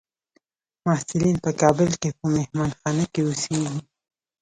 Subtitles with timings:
[0.85, 3.77] محصلین په کابل کې په مهانخانه کې اوسیږي.